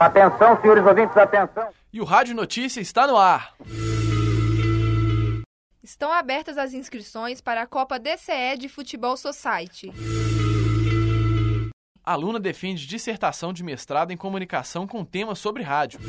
[0.00, 1.68] Atenção, senhores ouvintes, atenção.
[1.92, 3.54] E o Rádio Notícia está no ar.
[5.82, 9.92] Estão abertas as inscrições para a Copa DCE de Futebol Society.
[12.04, 16.00] A aluna defende dissertação de mestrado em comunicação com tema sobre rádio.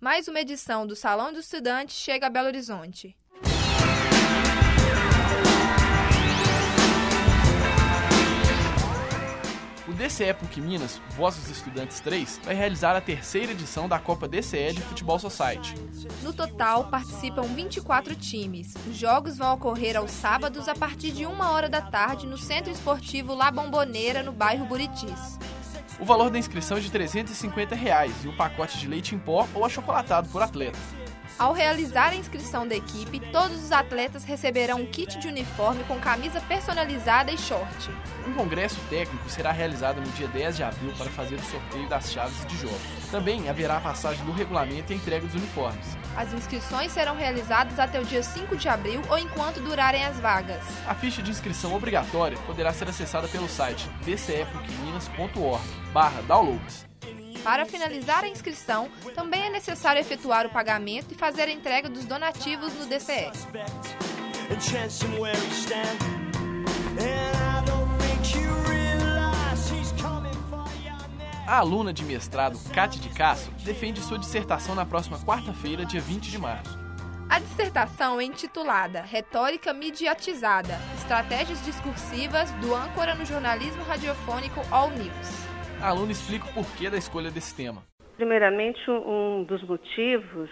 [0.00, 3.14] Mais uma edição do Salão do Estudante chega a Belo Horizonte.
[10.10, 14.26] O DCE PUC Minas, Voz dos Estudantes 3, vai realizar a terceira edição da Copa
[14.26, 15.72] DCE de Futebol Society.
[16.20, 18.74] No total, participam 24 times.
[18.88, 22.72] Os jogos vão ocorrer aos sábados a partir de uma hora da tarde no Centro
[22.72, 25.38] Esportivo La Bomboneira, no bairro Buritis.
[26.00, 29.46] O valor da inscrição é de 350 reais, e o pacote de leite em pó
[29.54, 30.78] ou achocolatado por atleta.
[31.40, 35.98] Ao realizar a inscrição da equipe, todos os atletas receberão um kit de uniforme com
[35.98, 37.90] camisa personalizada e short.
[38.28, 42.12] Um congresso técnico será realizado no dia 10 de abril para fazer o sorteio das
[42.12, 42.82] chaves de jogos.
[43.10, 45.96] Também haverá a passagem do regulamento e a entrega dos uniformes.
[46.14, 50.62] As inscrições serão realizadas até o dia 5 de abril ou enquanto durarem as vagas.
[50.86, 56.89] A ficha de inscrição obrigatória poderá ser acessada pelo site dcepucminas.org/downloads.
[57.42, 62.04] Para finalizar a inscrição, também é necessário efetuar o pagamento e fazer a entrega dos
[62.04, 63.30] donativos no DCE.
[71.46, 76.30] A aluna de mestrado, Cátia de Castro, defende sua dissertação na próxima quarta-feira, dia 20
[76.30, 76.78] de março.
[77.28, 85.59] A dissertação é intitulada Retórica Mediatizada Estratégias Discursivas do âncora no jornalismo radiofônico All News.
[85.82, 87.82] A aluna explica o porquê da escolha desse tema.
[88.14, 90.50] Primeiramente, um dos motivos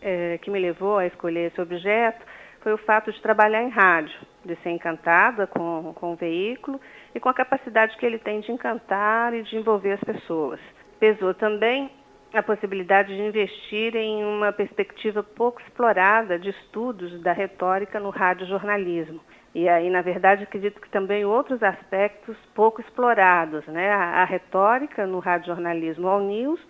[0.00, 2.24] é, que me levou a escolher esse objeto
[2.60, 6.80] foi o fato de trabalhar em rádio, de ser encantada com, com o veículo
[7.12, 10.60] e com a capacidade que ele tem de encantar e de envolver as pessoas.
[11.00, 11.90] Pesou também
[12.32, 19.20] a possibilidade de investir em uma perspectiva pouco explorada de estudos da retórica no radiojornalismo.
[19.58, 23.90] E aí, na verdade, acredito que também outros aspectos pouco explorados, né?
[23.90, 26.60] A, a retórica no radiojornalismo ao news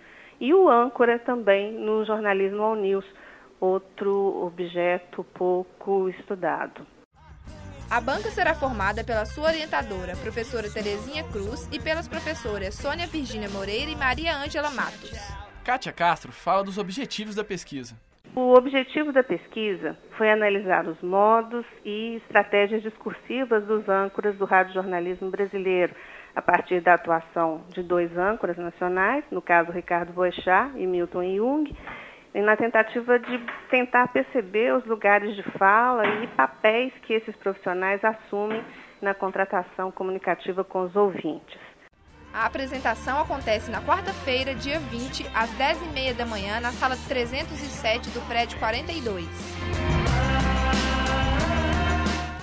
[0.41, 3.05] e o âncora também no jornalismo ao news,
[3.61, 6.87] outro objeto pouco estudado.
[7.91, 13.51] A banca será formada pela sua orientadora, professora Terezinha Cruz, e pelas professoras Sônia Virgínia
[13.51, 15.13] Moreira e Maria Ângela Matos.
[15.63, 17.95] Kátia Castro fala dos objetivos da pesquisa.
[18.41, 25.29] O objetivo da pesquisa foi analisar os modos e estratégias discursivas dos âncoras do radiojornalismo
[25.29, 25.93] brasileiro,
[26.37, 31.77] a partir da atuação de dois âncoras nacionais, no caso Ricardo Boechat e Milton Jung,
[32.33, 33.41] e na tentativa de
[33.71, 38.63] tentar perceber os lugares de fala e papéis que esses profissionais assumem
[39.03, 41.59] na contratação comunicativa com os ouvintes.
[42.39, 48.21] A apresentação acontece na quarta-feira, dia 20, às 10h30 da manhã, na sala 307 do
[48.29, 49.27] prédio 42.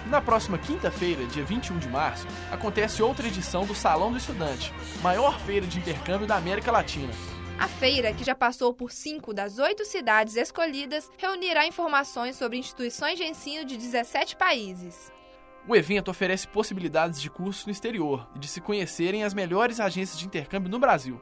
[0.08, 5.40] Na próxima quinta-feira, dia 21 de março, acontece outra edição do Salão do Estudante, maior
[5.40, 7.14] feira de intercâmbio da América Latina.
[7.58, 13.18] A feira, que já passou por cinco das oito cidades escolhidas, reunirá informações sobre instituições
[13.18, 15.15] de ensino de 17 países.
[15.68, 20.20] O evento oferece possibilidades de cursos no exterior e de se conhecerem as melhores agências
[20.20, 21.20] de intercâmbio no Brasil.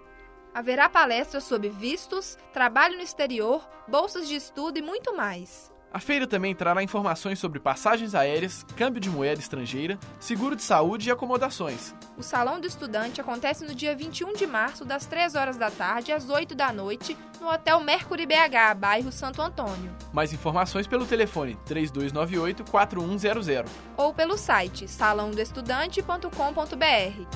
[0.54, 5.73] Haverá palestras sobre vistos, trabalho no exterior, bolsas de estudo e muito mais.
[5.94, 11.08] A feira também trará informações sobre passagens aéreas, câmbio de moeda estrangeira, seguro de saúde
[11.08, 11.94] e acomodações.
[12.18, 16.12] O Salão do Estudante acontece no dia 21 de março, das 3 horas da tarde
[16.12, 19.96] às 8 da noite, no Hotel Mercury BH, bairro Santo Antônio.
[20.12, 27.28] Mais informações pelo telefone 3298-4100 ou pelo site salãodoestudante.com.br.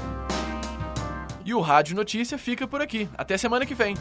[1.45, 3.07] E o Rádio Notícia fica por aqui.
[3.15, 3.93] Até semana que vem.